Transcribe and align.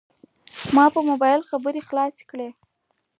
ما 0.75 0.85
په 0.93 0.99
موبایل 1.09 1.41
خبرې 1.49 1.81
خلاصې 1.87 2.23
کړې. 2.31 2.49